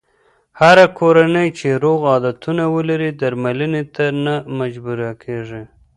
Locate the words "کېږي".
5.23-5.63